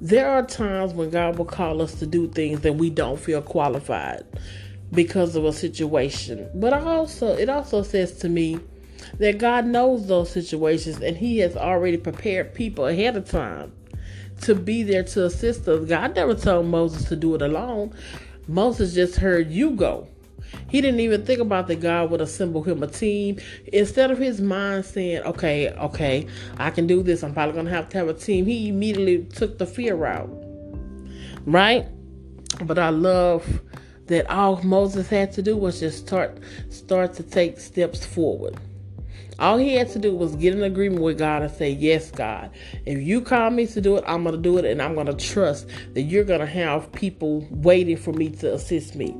there 0.01 0.29
are 0.29 0.45
times 0.45 0.93
when 0.93 1.11
God 1.11 1.39
will 1.39 1.45
call 1.47 1.81
us 1.81 1.95
to 2.01 2.07
do 2.07 2.29
things 2.29 2.61
that 2.61 2.75
we 2.75 2.91
don't 2.91 3.19
feel 3.19 3.41
qualified 3.41 4.23
because 4.93 5.35
of 5.35 5.45
a 5.45 5.53
situation. 5.53 6.49
But 6.55 6.73
also, 6.73 7.35
it 7.35 7.49
also 7.49 7.83
says 7.83 8.13
to 8.19 8.29
me 8.29 8.61
that 9.19 9.39
God 9.39 9.67
knows 9.67 10.07
those 10.07 10.31
situations 10.31 11.01
and 11.01 11.17
He 11.17 11.39
has 11.39 11.57
already 11.57 11.97
prepared 11.97 12.55
people 12.55 12.87
ahead 12.87 13.17
of 13.17 13.29
time 13.29 13.73
to 14.43 14.55
be 14.55 14.83
there 14.83 15.05
to 15.05 15.27
assist 15.27 15.69
us. 15.69 15.89
God 15.89 16.15
never 16.17 16.35
told 16.35 16.67
Moses 16.67 17.09
to 17.09 17.17
do 17.17 17.35
it 17.35 17.43
alone. 17.43 17.95
Moses 18.47 18.95
just 18.95 19.17
heard 19.17 19.51
you 19.51 19.71
go. 19.71 20.09
He 20.69 20.81
didn't 20.81 21.01
even 21.01 21.25
think 21.25 21.41
about 21.41 21.67
that 21.69 21.81
God 21.81 22.11
would 22.11 22.21
assemble 22.21 22.63
him 22.63 22.83
a 22.83 22.87
team. 22.87 23.39
Instead 23.73 24.11
of 24.11 24.19
his 24.19 24.41
mind 24.41 24.85
saying, 24.85 25.23
okay, 25.23 25.71
okay, 25.71 26.27
I 26.59 26.71
can 26.71 26.87
do 26.87 27.03
this, 27.03 27.23
I'm 27.23 27.33
probably 27.33 27.55
going 27.55 27.67
to 27.67 27.73
have 27.73 27.89
to 27.91 27.99
have 27.99 28.09
a 28.09 28.15
team, 28.15 28.47
he 28.47 28.69
immediately 28.69 29.25
took 29.25 29.59
the 29.59 29.67
fear 29.67 30.05
out. 30.05 30.31
Right? 31.47 31.87
But 32.65 32.79
I 32.79 32.91
love 32.91 33.61
that 34.07 34.29
all 34.31 34.63
Moses 34.63 35.09
had 35.09 35.33
to 35.33 35.43
do 35.43 35.57
was 35.57 35.81
just 35.81 36.07
start 36.07 36.39
start 36.69 37.15
to 37.15 37.23
take 37.23 37.59
steps 37.59 38.05
forward. 38.05 38.57
All 39.39 39.59
he 39.59 39.75
had 39.75 39.91
to 39.91 39.99
do 39.99 40.15
was 40.15 40.37
get 40.37 40.55
an 40.55 40.63
agreement 40.63 41.03
with 41.03 41.19
God 41.19 41.43
and 41.43 41.51
say, 41.51 41.71
Yes, 41.71 42.11
God. 42.11 42.51
If 42.87 43.03
you 43.03 43.21
call 43.21 43.51
me 43.51 43.67
to 43.69 43.81
do 43.81 43.97
it, 43.97 44.05
I'm 44.07 44.23
going 44.23 44.37
to 44.37 44.41
do 44.41 44.59
it. 44.59 44.65
And 44.65 44.81
I'm 44.81 44.95
going 44.95 45.07
to 45.07 45.15
trust 45.15 45.69
that 45.95 46.03
you're 46.03 46.25
going 46.25 46.41
to 46.41 46.47
have 46.47 46.91
people 46.93 47.47
waiting 47.51 47.97
for 47.97 48.13
me 48.13 48.31
to 48.31 48.55
assist 48.55 48.95
me. 48.95 49.15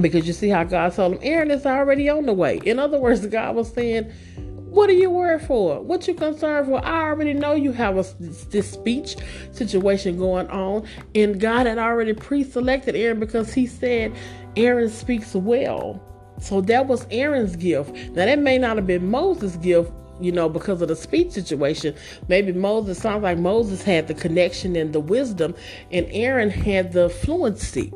Because 0.00 0.26
you 0.26 0.32
see 0.32 0.48
how 0.48 0.64
God 0.64 0.94
told 0.94 1.14
him, 1.14 1.20
Aaron 1.22 1.50
is 1.50 1.66
already 1.66 2.08
on 2.08 2.26
the 2.26 2.32
way. 2.32 2.60
In 2.64 2.78
other 2.78 2.98
words, 2.98 3.24
God 3.26 3.54
was 3.54 3.72
saying, 3.72 4.04
What 4.36 4.90
are 4.90 4.94
you 4.94 5.10
worried 5.10 5.42
for? 5.42 5.80
What 5.80 6.08
you 6.08 6.14
concerned 6.14 6.66
for? 6.66 6.84
I 6.84 7.02
already 7.02 7.34
know 7.34 7.54
you 7.54 7.72
have 7.72 7.98
a, 7.98 8.04
this 8.50 8.70
speech 8.70 9.16
situation 9.52 10.18
going 10.18 10.48
on. 10.48 10.86
And 11.14 11.40
God 11.40 11.66
had 11.66 11.78
already 11.78 12.14
pre 12.14 12.42
selected 12.42 12.96
Aaron 12.96 13.20
because 13.20 13.54
he 13.54 13.66
said, 13.66 14.12
Aaron 14.56 14.88
speaks 14.88 15.34
well. 15.34 16.02
So 16.40 16.60
that 16.62 16.86
was 16.86 17.06
Aaron's 17.10 17.56
gift. 17.56 17.92
Now, 18.10 18.26
that 18.26 18.38
may 18.38 18.58
not 18.58 18.76
have 18.76 18.86
been 18.86 19.10
Moses' 19.10 19.56
gift, 19.56 19.90
you 20.20 20.32
know, 20.32 20.48
because 20.48 20.82
of 20.82 20.88
the 20.88 20.96
speech 20.96 21.32
situation. 21.32 21.94
Maybe 22.28 22.52
Moses, 22.52 22.98
sounds 22.98 23.22
like 23.22 23.38
Moses 23.38 23.82
had 23.82 24.08
the 24.08 24.14
connection 24.14 24.76
and 24.76 24.92
the 24.92 25.00
wisdom, 25.00 25.54
and 25.90 26.06
Aaron 26.10 26.50
had 26.50 26.92
the 26.92 27.08
fluency 27.08 27.92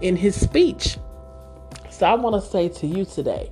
in 0.00 0.16
his 0.16 0.38
speech. 0.38 0.98
So 1.90 2.06
I 2.06 2.14
want 2.14 2.42
to 2.42 2.50
say 2.50 2.68
to 2.68 2.86
you 2.86 3.04
today 3.04 3.50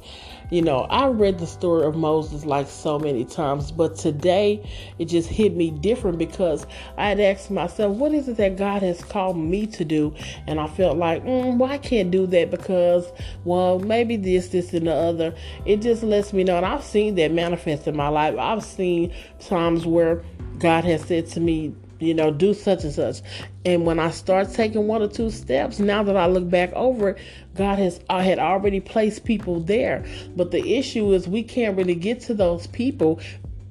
You 0.51 0.63
know, 0.63 0.81
I 0.91 1.07
read 1.07 1.39
the 1.39 1.47
story 1.47 1.87
of 1.87 1.95
Moses 1.95 2.45
like 2.45 2.67
so 2.67 2.99
many 2.99 3.25
times, 3.25 3.71
but 3.71 3.95
today 3.95 4.69
it 4.99 5.05
just 5.05 5.29
hit 5.29 5.55
me 5.57 5.71
different 5.71 6.19
because 6.19 6.67
I 6.97 7.11
had 7.11 7.21
asked 7.21 7.53
myself, 7.53 7.97
what 7.97 8.13
is 8.13 8.27
it 8.27 8.37
that 8.39 8.57
God 8.57 8.83
has 8.83 9.05
called 9.05 9.39
me 9.39 9.67
to 9.69 9.85
do? 9.85 10.13
And 10.49 10.59
I 10.59 10.67
felt 10.67 10.97
like, 10.97 11.25
mm, 11.25 11.57
well, 11.57 11.71
I 11.71 11.79
can't 11.79 12.11
do 12.11 12.27
that 12.27 12.51
because, 12.51 13.13
well, 13.45 13.79
maybe 13.79 14.17
this, 14.17 14.49
this, 14.49 14.75
and 14.75 14.89
the 14.89 14.95
other. 14.95 15.35
It 15.67 15.83
just 15.83 16.03
lets 16.03 16.33
me 16.33 16.43
know, 16.43 16.57
and 16.57 16.67
I've 16.67 16.85
seen 16.85 17.15
that 17.15 17.31
manifest 17.31 17.87
in 17.87 17.97
my 17.97 18.09
life. 18.09 18.37
I've 18.37 18.65
seen 18.65 19.15
times 19.39 19.87
where 19.87 20.25
God 20.59 20.85
has 20.85 21.03
said 21.03 21.29
to 21.29 21.41
me, 21.41 21.75
you 22.01 22.15
know, 22.15 22.31
do 22.31 22.55
such 22.55 22.83
and 22.85 22.93
such. 22.93 23.21
And 23.65 23.85
when 23.87 23.99
I 23.99 24.11
start 24.11 24.53
taking 24.53 24.87
one 24.87 25.03
or 25.03 25.09
two 25.09 25.31
steps, 25.31 25.79
now 25.79 26.03
that 26.03 26.17
I 26.17 26.27
look 26.27 26.49
back 26.49 26.73
over 26.73 27.11
it, 27.11 27.19
God 27.57 27.79
has 27.79 28.01
I 28.09 28.23
had 28.23 28.39
already 28.39 28.81
placed 28.81 29.25
people 29.25 29.61
there. 29.61 30.05
But 30.35 30.51
the 30.51 30.77
issue 30.77 31.13
is 31.13 31.29
we 31.29 31.43
can't 31.43 31.77
really 31.77 31.95
get 31.95 32.21
to 32.23 32.35
those 32.35 32.67
people 32.69 33.21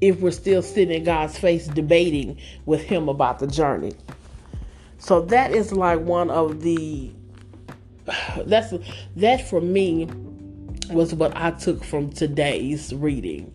if 0.02 0.22
we're 0.22 0.32
still 0.32 0.62
sitting 0.62 0.96
in 0.96 1.04
God's 1.04 1.38
face 1.38 1.68
debating 1.68 2.38
with 2.66 2.82
him 2.82 3.10
about 3.10 3.40
the 3.40 3.48
journey. 3.48 3.94
So 5.00 5.22
that 5.22 5.54
is 5.54 5.74
like 5.74 6.00
one 6.00 6.30
of 6.30 6.62
the 6.62 7.12
that's 8.46 8.74
that 9.16 9.50
for 9.50 9.62
me 9.62 10.08
was 10.90 11.14
what 11.14 11.36
I 11.36 11.52
took 11.52 11.84
from 11.84 12.12
today's 12.12 12.94
reading. 12.94 13.54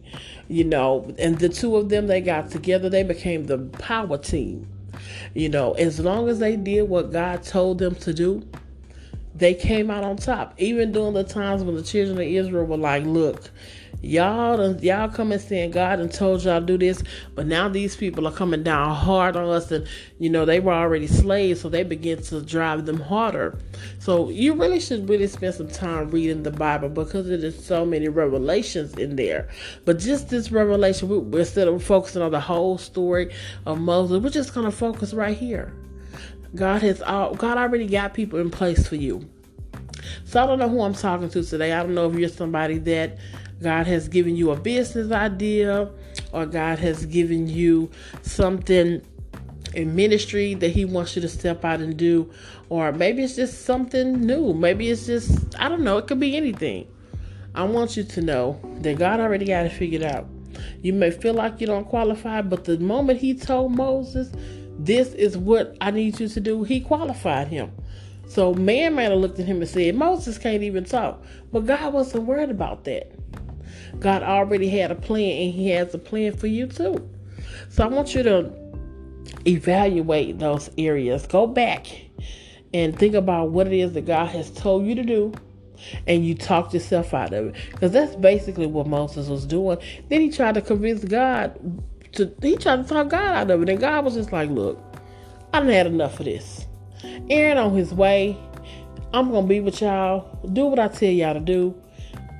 You 0.48 0.64
know, 0.64 1.14
and 1.18 1.38
the 1.38 1.48
two 1.48 1.76
of 1.76 1.88
them 1.88 2.06
they 2.06 2.20
got 2.20 2.50
together, 2.50 2.88
they 2.90 3.02
became 3.02 3.44
the 3.46 3.58
power 3.58 4.18
team. 4.18 4.68
You 5.34 5.48
know, 5.48 5.72
as 5.72 6.00
long 6.00 6.28
as 6.28 6.38
they 6.38 6.56
did 6.56 6.88
what 6.88 7.12
God 7.12 7.42
told 7.42 7.78
them 7.78 7.94
to 7.96 8.12
do, 8.12 8.46
they 9.34 9.54
came 9.54 9.90
out 9.90 10.04
on 10.04 10.16
top. 10.16 10.54
Even 10.58 10.92
during 10.92 11.14
the 11.14 11.24
times 11.24 11.64
when 11.64 11.74
the 11.74 11.82
children 11.82 12.18
of 12.18 12.24
Israel 12.24 12.64
were 12.64 12.76
like, 12.76 13.04
look, 13.04 13.50
y'all 14.04 14.76
y'all 14.76 15.08
come 15.08 15.32
and 15.32 15.40
saying 15.40 15.70
God 15.72 16.00
and 16.00 16.12
told 16.12 16.44
y'all 16.44 16.60
do 16.60 16.78
this, 16.78 17.02
but 17.34 17.46
now 17.46 17.68
these 17.68 17.96
people 17.96 18.26
are 18.26 18.32
coming 18.32 18.62
down 18.62 18.94
hard 18.94 19.36
on 19.36 19.48
us, 19.48 19.70
and 19.70 19.86
you 20.18 20.30
know 20.30 20.44
they 20.44 20.60
were 20.60 20.72
already 20.72 21.06
slaves, 21.06 21.60
so 21.60 21.68
they 21.68 21.82
begin 21.82 22.22
to 22.24 22.42
drive 22.42 22.86
them 22.86 23.00
harder. 23.00 23.58
So 23.98 24.30
you 24.30 24.54
really 24.54 24.80
should 24.80 25.08
really 25.08 25.26
spend 25.26 25.54
some 25.54 25.68
time 25.68 26.10
reading 26.10 26.42
the 26.42 26.50
Bible 26.50 26.88
because 26.88 27.28
it 27.30 27.42
is 27.42 27.64
so 27.64 27.84
many 27.84 28.08
revelations 28.08 28.94
in 28.94 29.16
there. 29.16 29.48
But 29.84 29.98
just 29.98 30.28
this 30.28 30.52
revelation, 30.52 31.08
we, 31.08 31.40
instead 31.40 31.68
of 31.68 31.82
focusing 31.82 32.22
on 32.22 32.30
the 32.30 32.40
whole 32.40 32.78
story 32.78 33.32
of 33.66 33.80
Moses, 33.80 34.22
we're 34.22 34.30
just 34.30 34.54
gonna 34.54 34.70
focus 34.70 35.14
right 35.14 35.36
here. 35.36 35.74
God 36.54 36.82
has 36.82 37.02
all, 37.02 37.34
God 37.34 37.58
already 37.58 37.86
got 37.86 38.14
people 38.14 38.38
in 38.38 38.50
place 38.50 38.86
for 38.86 38.96
you. 38.96 39.28
So 40.24 40.42
I 40.42 40.46
don't 40.46 40.58
know 40.58 40.68
who 40.68 40.82
I'm 40.82 40.94
talking 40.94 41.28
to 41.30 41.42
today. 41.42 41.72
I 41.72 41.82
don't 41.82 41.94
know 41.94 42.08
if 42.10 42.16
you're 42.16 42.28
somebody 42.28 42.78
that 42.78 43.18
God 43.62 43.86
has 43.86 44.08
given 44.08 44.36
you 44.36 44.50
a 44.50 44.56
business 44.56 45.10
idea 45.12 45.90
or 46.32 46.46
God 46.46 46.78
has 46.80 47.06
given 47.06 47.48
you 47.48 47.90
something 48.22 49.02
in 49.74 49.94
ministry 49.94 50.54
that 50.54 50.70
he 50.70 50.84
wants 50.84 51.16
you 51.16 51.22
to 51.22 51.28
step 51.28 51.64
out 51.64 51.80
and 51.80 51.96
do. 51.96 52.30
Or 52.68 52.92
maybe 52.92 53.22
it's 53.22 53.36
just 53.36 53.64
something 53.64 54.20
new. 54.20 54.52
Maybe 54.52 54.90
it's 54.90 55.06
just 55.06 55.58
i 55.58 55.68
don't 55.68 55.82
know 55.82 55.98
it 55.98 56.06
could 56.06 56.20
be 56.20 56.36
anything. 56.36 56.86
I 57.54 57.64
want 57.64 57.96
you 57.96 58.04
to 58.04 58.20
know 58.20 58.60
that 58.80 58.98
god 58.98 59.20
already 59.20 59.46
got 59.46 59.66
it 59.66 59.72
figured 59.72 60.02
out. 60.02 60.26
You 60.82 60.92
may 60.92 61.10
feel 61.10 61.34
like 61.34 61.60
you 61.60 61.66
don't 61.66 61.86
qualify 61.86 62.42
but 62.42 62.64
the 62.64 62.78
moment 62.78 63.20
he 63.20 63.34
told 63.34 63.72
moses 63.74 64.30
this 64.78 65.12
is 65.14 65.36
what 65.36 65.76
i 65.80 65.90
need 65.90 66.18
you 66.18 66.28
to 66.28 66.40
do 66.40 66.64
he 66.64 66.80
qualified 66.80 67.48
him. 67.48 67.72
So 68.26 68.54
man 68.54 68.94
might 68.94 69.04
have 69.04 69.18
looked 69.18 69.38
at 69.38 69.46
him 69.46 69.60
and 69.60 69.68
said 69.68 69.94
moses 69.94 70.38
can't 70.38 70.62
even 70.62 70.84
talk. 70.84 71.22
But 71.52 71.66
god 71.66 71.92
wasn't 71.92 72.24
worried 72.24 72.50
about 72.50 72.84
that 72.84 73.13
God 74.00 74.22
already 74.22 74.68
had 74.68 74.90
a 74.90 74.94
plan 74.94 75.42
and 75.42 75.54
He 75.54 75.70
has 75.70 75.94
a 75.94 75.98
plan 75.98 76.36
for 76.36 76.46
you 76.46 76.66
too. 76.66 77.08
So 77.68 77.84
I 77.84 77.86
want 77.86 78.14
you 78.14 78.22
to 78.22 78.52
evaluate 79.46 80.38
those 80.38 80.70
areas. 80.78 81.26
Go 81.26 81.46
back 81.46 81.86
and 82.72 82.98
think 82.98 83.14
about 83.14 83.50
what 83.50 83.66
it 83.66 83.72
is 83.72 83.92
that 83.92 84.06
God 84.06 84.26
has 84.28 84.50
told 84.50 84.86
you 84.86 84.94
to 84.94 85.02
do 85.02 85.32
and 86.06 86.24
you 86.26 86.34
talk 86.34 86.72
yourself 86.72 87.14
out 87.14 87.32
of 87.32 87.46
it. 87.46 87.54
Because 87.70 87.92
that's 87.92 88.16
basically 88.16 88.66
what 88.66 88.86
Moses 88.86 89.28
was 89.28 89.46
doing. 89.46 89.78
Then 90.08 90.20
he 90.20 90.30
tried 90.30 90.54
to 90.54 90.60
convince 90.60 91.04
God 91.04 91.58
to 92.12 92.32
he 92.42 92.56
tried 92.56 92.82
to 92.82 92.84
talk 92.84 93.08
God 93.08 93.34
out 93.34 93.50
of 93.50 93.62
it. 93.62 93.68
And 93.68 93.80
God 93.80 94.04
was 94.04 94.14
just 94.14 94.32
like, 94.32 94.50
look, 94.50 94.80
I 95.52 95.60
done 95.60 95.68
had 95.68 95.86
enough 95.86 96.18
of 96.18 96.26
this. 96.26 96.66
Aaron 97.30 97.58
on 97.58 97.74
his 97.76 97.92
way. 97.92 98.36
I'm 99.12 99.30
gonna 99.30 99.46
be 99.46 99.60
with 99.60 99.80
y'all. 99.80 100.38
Do 100.52 100.66
what 100.66 100.78
I 100.78 100.88
tell 100.88 101.10
y'all 101.10 101.34
to 101.34 101.40
do. 101.40 101.80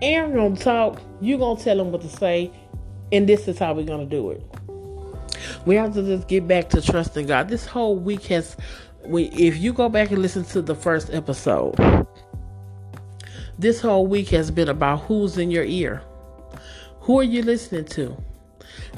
Aaron 0.05 0.35
gonna 0.35 0.55
talk, 0.57 1.01
you 1.23 1.39
gonna 1.39 1.59
tell 1.59 1.81
him 1.81 1.91
what 1.91 2.03
to 2.03 2.09
say, 2.09 2.51
and 3.11 3.27
this 3.27 3.49
is 3.49 3.59
how 3.59 3.73
we're 3.73 3.87
gonna 3.87 4.05
do 4.05 4.33
it. 4.33 4.43
We 5.65 5.77
have 5.77 5.95
to 5.95 6.03
just 6.03 6.29
get 6.29 6.47
back 6.47 6.69
to 6.71 6.83
trusting 6.83 7.27
God. 7.27 7.49
This 7.49 7.65
whole 7.65 7.97
week 7.97 8.25
has 8.27 8.55
we 9.07 9.25
if 9.31 9.57
you 9.57 9.73
go 9.73 9.89
back 9.89 10.11
and 10.11 10.21
listen 10.21 10.45
to 10.45 10.61
the 10.61 10.75
first 10.75 11.09
episode, 11.11 11.75
this 13.59 13.81
whole 13.81 14.07
week 14.07 14.29
has 14.29 14.51
been 14.51 14.69
about 14.69 15.01
who's 15.01 15.39
in 15.39 15.51
your 15.51 15.65
ear. 15.65 16.03
Who 17.01 17.21
are 17.21 17.25
you 17.25 17.43
listening 17.43 17.87
to? 17.87 18.15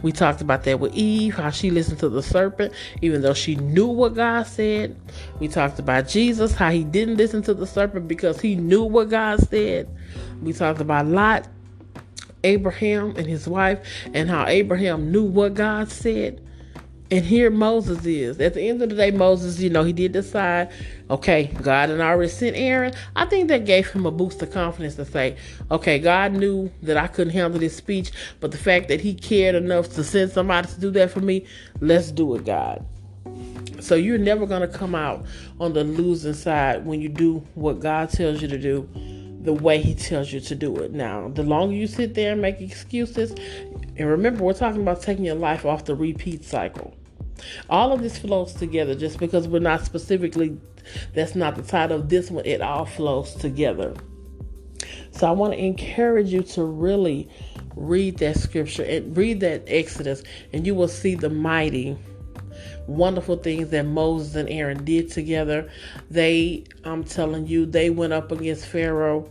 We 0.03 0.13
talked 0.13 0.41
about 0.41 0.65
that 0.65 0.81
with 0.81 0.95
Eve, 0.95 1.35
how 1.35 1.51
she 1.51 1.71
listened 1.71 1.99
to 2.01 2.09
the 2.09 2.23
serpent, 2.23 2.73
even 3.03 3.23
though 3.23 3.35
she 3.35 3.57
knew 3.57 3.87
what 3.87 4.15
God 4.15 4.47
said. 4.47 4.97
We 5.41 5.49
talked 5.49 5.79
about 5.79 6.09
Jesus, 6.09 6.53
how 6.53 6.71
he 6.71 6.85
didn't 6.85 7.17
listen 7.17 7.43
to 7.43 7.55
the 7.55 7.67
serpent 7.67 8.09
because 8.09 8.41
he 8.41 8.55
knew 8.55 8.85
what 8.85 9.11
God 9.11 9.41
said. 9.49 9.89
We 10.43 10.53
talked 10.53 10.81
about 10.81 11.07
Lot, 11.07 11.49
Abraham, 12.45 13.17
and 13.17 13.27
his 13.27 13.49
wife, 13.49 13.81
and 14.13 14.29
how 14.29 14.47
Abraham 14.47 15.11
knew 15.11 15.25
what 15.25 15.55
God 15.55 15.91
said. 15.91 16.46
And 17.09 17.25
here 17.25 17.51
Moses 17.51 18.05
is. 18.05 18.41
At 18.41 18.55
the 18.55 18.69
end 18.69 18.83
of 18.83 18.89
the 18.89 18.97
day, 18.97 19.13
Moses, 19.13 19.61
you 19.61 19.71
know, 19.71 19.85
he 19.85 19.93
did 19.93 20.11
decide, 20.13 20.71
okay, 21.09 21.53
God 21.63 21.89
had 21.89 22.01
already 22.01 22.29
sent 22.29 22.57
Aaron. 22.57 22.95
I 23.15 23.27
think 23.27 23.49
that 23.49 23.65
gave 23.65 23.89
him 23.89 24.07
a 24.07 24.11
boost 24.11 24.43
of 24.43 24.51
confidence 24.51 24.97
to 24.97 25.05
say, 25.05 25.37
okay, 25.71 26.01
God 26.01 26.33
knew 26.33 26.71
that 26.83 26.97
I 26.97 27.07
couldn't 27.07 27.33
handle 27.33 27.61
this 27.61 27.77
speech, 27.77 28.11
but 28.41 28.51
the 28.51 28.59
fact 28.59 28.89
that 28.89 29.01
he 29.01 29.15
cared 29.15 29.55
enough 29.55 29.91
to 29.95 30.03
send 30.03 30.33
somebody 30.33 30.67
to 30.67 30.81
do 30.81 30.91
that 30.93 31.13
for 31.13 31.21
me, 31.21 31.47
let's 31.81 32.11
do 32.11 32.35
it, 32.35 32.45
God. 32.45 32.85
So 33.79 33.95
you're 33.95 34.19
never 34.19 34.47
going 34.47 34.69
to 34.69 34.79
come 34.79 34.97
out 34.97 35.27
on 35.61 35.75
the 35.75 35.85
losing 35.85 36.35
side 36.35 36.85
when 36.87 37.01
you 37.01 37.09
do 37.09 37.47
what 37.55 37.79
God 37.79 38.11
tells 38.11 38.43
you 38.43 38.49
to 38.49 38.59
do 38.59 38.89
the 39.43 39.53
way 39.53 39.81
he 39.81 39.95
tells 39.95 40.33
you 40.33 40.41
to 40.41 40.55
do 40.57 40.77
it. 40.79 40.93
Now, 40.93 41.29
the 41.29 41.45
longer 41.45 41.75
you 41.75 41.87
sit 41.87 42.15
there 42.15 42.33
and 42.33 42.43
make 42.43 42.61
excuses, 42.61 43.33
and 43.97 44.09
remember, 44.09 44.43
we're 44.43 44.55
talking 44.55 44.83
about 44.83 45.03
taking 45.03 45.25
your 45.25 45.37
life 45.37 45.65
off 45.65 45.85
the 45.85 45.95
repeat 45.95 46.45
cycle. 46.45 46.96
All 47.69 47.93
of 47.93 48.03
this 48.03 48.19
flows 48.19 48.53
together 48.53 48.95
just 48.95 49.19
because 49.19 49.49
we're 49.49 49.59
not 49.59 49.85
specifically, 49.85 50.59
that's 51.15 51.35
not 51.35 51.57
the 51.57 51.63
title 51.63 52.01
of 52.01 52.09
this 52.09 52.31
one, 52.31 52.45
it 52.47 52.61
all 52.61 52.87
flows 52.87 53.35
together. 53.35 53.95
So 55.11 55.27
I 55.27 55.31
want 55.31 55.55
to 55.55 55.59
encourage 55.59 56.33
you 56.33 56.43
to 56.43 56.65
really 56.65 57.29
read 57.75 58.19
that 58.19 58.37
scripture 58.37 58.85
and 58.85 59.17
read 59.17 59.41
that 59.41 59.65
Exodus, 59.67 60.23
and 60.53 60.67
you 60.67 60.75
will 60.75 60.89
see 60.89 61.15
the 61.15 61.31
mighty 61.31 61.97
wonderful 62.87 63.37
things 63.37 63.71
that 63.71 63.85
Moses 63.85 64.35
and 64.35 64.49
Aaron 64.49 64.85
did 64.85 65.11
together. 65.11 65.71
They, 66.11 66.65
I'm 66.85 67.05
telling 67.05 67.47
you, 67.47 67.67
they 67.67 67.91
went 67.91 68.13
up 68.13 68.33
against 68.33 68.67
Pharaoh 68.67 69.31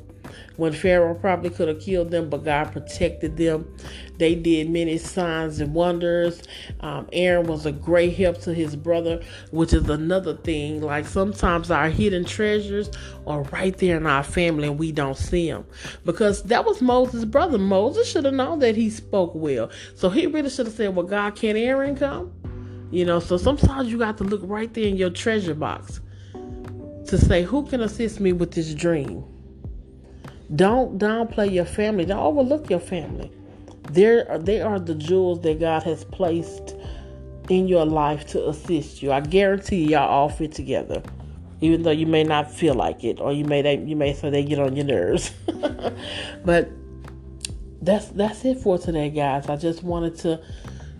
when 0.57 0.74
Pharaoh 0.74 1.15
probably 1.15 1.50
could 1.50 1.67
have 1.67 1.79
killed 1.79 2.12
them, 2.12 2.29
but 2.29 2.43
God 2.43 2.71
protected 2.71 3.38
them. 3.38 3.75
They 4.17 4.35
did 4.35 4.69
many 4.69 4.97
signs 4.97 5.59
and 5.59 5.74
wonders. 5.74 6.41
Um, 6.79 7.07
Aaron 7.12 7.47
was 7.47 7.65
a 7.65 7.71
great 7.71 8.15
help 8.15 8.39
to 8.41 8.53
his 8.53 8.75
brother, 8.75 9.21
which 9.51 9.74
is 9.74 9.89
another 9.89 10.35
thing. 10.38 10.81
Like 10.81 11.05
sometimes 11.05 11.71
our 11.71 11.89
hidden 11.89 12.25
treasures 12.25 12.89
are 13.27 13.43
right 13.43 13.77
there 13.77 13.97
in 13.97 14.07
our 14.07 14.24
family 14.24 14.67
and 14.67 14.79
we 14.79 14.91
don't 14.91 15.17
see 15.17 15.50
them 15.50 15.65
because 16.05 16.43
that 16.43 16.65
was 16.65 16.81
Moses' 16.81 17.25
brother. 17.25 17.57
Moses 17.57 18.09
should 18.09 18.25
have 18.25 18.33
known 18.33 18.59
that 18.59 18.75
he 18.75 18.89
spoke 18.89 19.33
well, 19.35 19.69
so 19.95 20.09
he 20.09 20.27
really 20.27 20.50
should 20.50 20.67
have 20.67 20.75
said, 20.75 20.95
"Well, 20.95 21.05
God, 21.05 21.35
can't 21.35 21.57
Aaron 21.57 21.95
come?" 21.95 22.31
You 22.91 23.05
know, 23.05 23.19
so 23.19 23.38
sometimes 23.38 23.91
you 23.91 23.97
got 23.97 24.17
to 24.19 24.24
look 24.24 24.41
right 24.43 24.74
there 24.74 24.85
in 24.85 24.95
your 24.95 25.09
treasure 25.09 25.55
box 25.55 26.00
to 27.07 27.17
say, 27.17 27.43
"Who 27.43 27.65
can 27.65 27.81
assist 27.81 28.19
me 28.19 28.31
with 28.31 28.51
this 28.51 28.74
dream?" 28.74 29.24
Don't 30.54 31.00
downplay 31.00 31.52
your 31.52 31.66
family. 31.66 32.06
Don't 32.06 32.20
overlook 32.20 32.70
your 32.70 32.80
family. 32.80 33.32
They're, 33.92 34.38
they 34.40 34.62
are 34.62 34.80
the 34.80 34.96
jewels 34.96 35.42
that 35.42 35.60
God 35.60 35.84
has 35.84 36.04
placed 36.04 36.75
in 37.50 37.68
your 37.68 37.86
life 37.86 38.28
to 38.28 38.50
assist 38.50 39.02
you. 39.02 39.12
I 39.12 39.22
guarantee 39.22 39.86
y'all 39.92 40.10
all 40.10 40.30
fit 40.30 40.52
together, 40.52 41.02
even 41.62 41.84
though 41.84 41.92
you 41.92 42.08
may 42.08 42.24
not 42.24 42.52
feel 42.52 42.74
like 42.74 43.04
it, 43.04 43.20
or 43.20 43.32
you 43.34 43.46
may 43.46 43.62
they, 43.62 43.78
you 43.78 43.96
may 43.96 44.14
say 44.14 44.30
they 44.30 44.44
get 44.44 44.60
on 44.60 44.75
your 44.75 44.86
nerves. 44.86 45.32
but 46.46 46.70
that's 47.82 48.08
that's 48.08 48.44
it 48.46 48.58
for 48.58 48.78
today, 48.78 49.10
guys. 49.10 49.48
I 49.48 49.56
just 49.56 49.84
wanted 49.84 50.16
to 50.20 50.42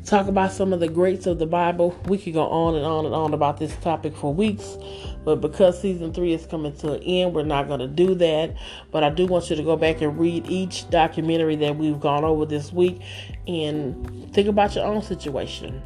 talk 0.05 0.27
about 0.27 0.51
some 0.51 0.71
of 0.71 0.79
the 0.79 0.88
greats 0.88 1.25
of 1.25 1.39
the 1.39 1.47
Bible. 1.47 2.00
We 2.05 2.17
could 2.17 2.33
go 2.33 2.47
on 2.47 2.75
and 2.75 2.85
on 2.85 3.05
and 3.05 3.15
on 3.15 3.33
about 3.33 3.57
this 3.57 3.75
topic 3.77 4.15
for 4.15 4.33
weeks. 4.33 4.77
But 5.24 5.41
because 5.41 5.81
season 5.81 6.13
three 6.13 6.33
is 6.33 6.45
coming 6.45 6.75
to 6.77 6.93
an 6.93 7.03
end, 7.03 7.33
we're 7.33 7.43
not 7.43 7.67
going 7.67 7.79
to 7.79 7.88
do 7.88 8.13
that. 8.15 8.55
But 8.91 9.03
I 9.03 9.09
do 9.09 9.25
want 9.25 9.50
you 9.50 9.55
to 9.55 9.63
go 9.63 9.75
back 9.75 10.01
and 10.01 10.17
read 10.17 10.47
each 10.47 10.89
documentary 10.91 11.55
that 11.57 11.75
we've 11.75 12.00
gone 12.00 12.24
over 12.24 12.45
this 12.45 12.71
week 12.71 13.01
and 13.47 14.31
think 14.33 14.47
about 14.47 14.75
your 14.75 14.85
own 14.85 15.01
situation. 15.01 15.81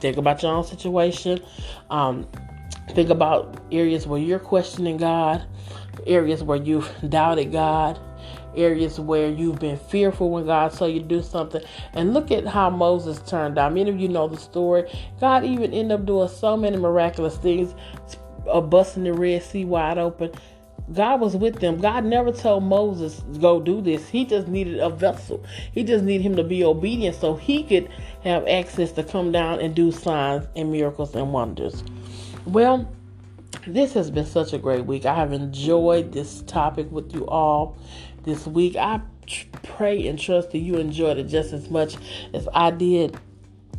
Think 0.00 0.16
about 0.16 0.42
your 0.42 0.52
own 0.52 0.64
situation. 0.64 1.40
Um, 1.90 2.26
think 2.90 3.10
about 3.10 3.62
areas 3.70 4.06
where 4.06 4.20
you're 4.20 4.40
questioning 4.40 4.96
God, 4.96 5.46
areas 6.06 6.42
where 6.42 6.58
you've 6.58 6.90
doubted 7.08 7.52
God, 7.52 8.00
areas 8.56 9.00
where 9.00 9.28
you've 9.28 9.58
been 9.58 9.76
fearful 9.76 10.30
when 10.30 10.46
God 10.46 10.72
saw 10.72 10.86
you 10.86 11.00
do 11.00 11.22
something. 11.22 11.62
And 11.92 12.14
look 12.14 12.30
at 12.30 12.46
how 12.46 12.70
Moses 12.70 13.18
turned 13.28 13.58
out. 13.58 13.74
Many 13.74 13.90
of 13.90 13.98
you 13.98 14.08
know 14.08 14.28
the 14.28 14.36
story. 14.36 14.90
God 15.20 15.44
even 15.44 15.72
ended 15.72 16.00
up 16.00 16.06
doing 16.06 16.28
so 16.28 16.56
many 16.56 16.76
miraculous 16.76 17.36
things 17.36 17.74
uh, 18.48 18.60
busting 18.60 19.04
the 19.04 19.12
Red 19.12 19.42
Sea 19.42 19.64
wide 19.64 19.98
open. 19.98 20.30
God 20.92 21.20
was 21.20 21.34
with 21.34 21.60
them. 21.60 21.80
God 21.80 22.04
never 22.04 22.30
told 22.30 22.64
Moses, 22.64 23.22
go 23.40 23.58
do 23.58 23.80
this. 23.80 24.06
He 24.08 24.26
just 24.26 24.48
needed 24.48 24.80
a 24.80 24.90
vessel. 24.90 25.42
He 25.72 25.82
just 25.82 26.04
needed 26.04 26.22
him 26.22 26.36
to 26.36 26.44
be 26.44 26.62
obedient 26.62 27.16
so 27.16 27.36
he 27.36 27.62
could 27.62 27.88
have 28.22 28.46
access 28.46 28.92
to 28.92 29.02
come 29.02 29.32
down 29.32 29.60
and 29.60 29.74
do 29.74 29.90
signs 29.90 30.46
and 30.56 30.70
miracles 30.70 31.14
and 31.14 31.32
wonders. 31.32 31.82
Well, 32.44 32.86
this 33.66 33.94
has 33.94 34.10
been 34.10 34.26
such 34.26 34.52
a 34.52 34.58
great 34.58 34.84
week. 34.84 35.06
I 35.06 35.14
have 35.14 35.32
enjoyed 35.32 36.12
this 36.12 36.42
topic 36.42 36.90
with 36.90 37.14
you 37.14 37.26
all 37.28 37.78
this 38.24 38.46
week. 38.46 38.76
I 38.76 39.00
pray 39.62 40.06
and 40.06 40.18
trust 40.18 40.52
that 40.52 40.58
you 40.58 40.76
enjoyed 40.76 41.18
it 41.18 41.24
just 41.24 41.52
as 41.52 41.70
much 41.70 41.96
as 42.32 42.48
I 42.54 42.70
did. 42.70 43.16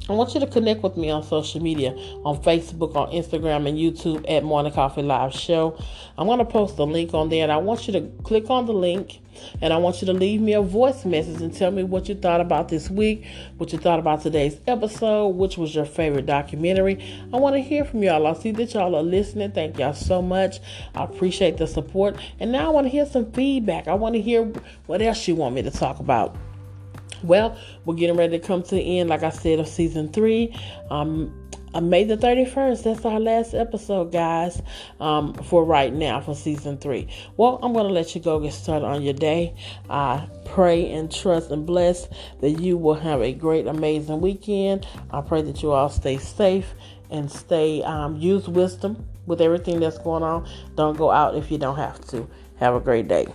I 0.07 0.13
want 0.13 0.35
you 0.35 0.39
to 0.39 0.47
connect 0.47 0.83
with 0.83 0.97
me 0.97 1.09
on 1.09 1.23
social 1.23 1.61
media 1.61 1.91
on 2.23 2.41
Facebook, 2.43 2.95
on 2.95 3.11
Instagram, 3.11 3.67
and 3.67 3.77
YouTube 3.77 4.23
at 4.29 4.43
Morning 4.43 4.71
Coffee 4.71 5.01
Live 5.01 5.33
Show. 5.33 5.77
I'm 6.17 6.27
going 6.27 6.39
to 6.39 6.45
post 6.45 6.77
a 6.77 6.83
link 6.83 7.13
on 7.15 7.29
there, 7.29 7.41
and 7.41 7.51
I 7.51 7.57
want 7.57 7.87
you 7.87 7.93
to 7.93 8.01
click 8.23 8.49
on 8.51 8.67
the 8.67 8.73
link 8.73 9.19
and 9.61 9.73
I 9.73 9.77
want 9.77 10.01
you 10.01 10.05
to 10.07 10.13
leave 10.13 10.41
me 10.41 10.53
a 10.53 10.61
voice 10.61 11.05
message 11.05 11.41
and 11.41 11.53
tell 11.53 11.71
me 11.71 11.83
what 11.83 12.07
you 12.07 12.15
thought 12.15 12.41
about 12.41 12.69
this 12.69 12.89
week, 12.89 13.25
what 13.57 13.73
you 13.73 13.79
thought 13.79 13.99
about 13.99 14.21
today's 14.21 14.59
episode, 14.67 15.29
which 15.29 15.57
was 15.57 15.73
your 15.75 15.85
favorite 15.85 16.25
documentary. 16.25 17.03
I 17.33 17.37
want 17.37 17.55
to 17.55 17.61
hear 17.61 17.83
from 17.83 18.03
y'all. 18.03 18.27
I 18.27 18.33
see 18.33 18.51
that 18.51 18.73
y'all 18.73 18.95
are 18.95 19.03
listening. 19.03 19.51
Thank 19.51 19.79
y'all 19.79 19.93
so 19.93 20.21
much. 20.21 20.59
I 20.93 21.03
appreciate 21.03 21.57
the 21.57 21.67
support. 21.67 22.17
And 22.39 22.51
now 22.51 22.67
I 22.67 22.69
want 22.69 22.85
to 22.85 22.89
hear 22.89 23.05
some 23.05 23.31
feedback. 23.31 23.87
I 23.87 23.93
want 23.93 24.15
to 24.15 24.21
hear 24.21 24.43
what 24.85 25.01
else 25.01 25.27
you 25.27 25.35
want 25.35 25.55
me 25.55 25.63
to 25.63 25.71
talk 25.71 25.99
about. 25.99 26.35
Well, 27.23 27.57
we're 27.85 27.95
getting 27.95 28.17
ready 28.17 28.39
to 28.39 28.45
come 28.45 28.63
to 28.63 28.75
the 28.75 28.99
end, 28.99 29.09
like 29.09 29.23
I 29.23 29.29
said, 29.29 29.59
of 29.59 29.67
season 29.67 30.09
three. 30.11 30.55
Um, 30.89 31.33
on 31.75 31.89
May 31.89 32.05
the 32.05 32.15
31st, 32.15 32.83
that's 32.83 33.03
our 33.03 33.19
last 33.19 33.53
episode, 33.53 34.13
guys, 34.13 34.61
um, 35.01 35.33
for 35.33 35.65
right 35.65 35.93
now 35.93 36.21
for 36.21 36.33
season 36.33 36.77
three. 36.77 37.09
Well, 37.35 37.59
I'm 37.61 37.73
going 37.73 37.85
to 37.85 37.93
let 37.93 38.15
you 38.15 38.21
go 38.21 38.39
get 38.39 38.53
started 38.53 38.85
on 38.85 39.01
your 39.01 39.13
day. 39.13 39.53
I 39.89 40.25
pray 40.45 40.89
and 40.89 41.11
trust 41.11 41.51
and 41.51 41.65
bless 41.65 42.07
that 42.39 42.61
you 42.61 42.77
will 42.77 42.93
have 42.93 43.21
a 43.21 43.33
great, 43.33 43.67
amazing 43.67 44.21
weekend. 44.21 44.87
I 45.11 45.19
pray 45.19 45.41
that 45.41 45.61
you 45.61 45.71
all 45.71 45.89
stay 45.89 46.17
safe 46.17 46.73
and 47.09 47.29
stay, 47.29 47.83
um, 47.83 48.15
use 48.15 48.47
wisdom 48.47 49.05
with 49.25 49.41
everything 49.41 49.81
that's 49.81 49.97
going 49.97 50.23
on. 50.23 50.47
Don't 50.75 50.97
go 50.97 51.11
out 51.11 51.35
if 51.35 51.51
you 51.51 51.57
don't 51.57 51.75
have 51.75 51.99
to. 52.07 52.25
Have 52.57 52.73
a 52.73 52.79
great 52.79 53.09
day. 53.09 53.27